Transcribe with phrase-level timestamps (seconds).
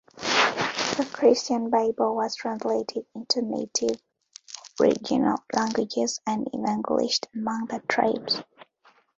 [0.15, 4.01] The Christian Bible was translated into native
[4.79, 8.41] aboriginal languages and evangelised among the tribes.